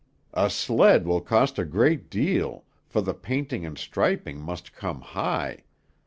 [0.33, 5.63] "A sled will cost a great deal, for the painting and striping must come high.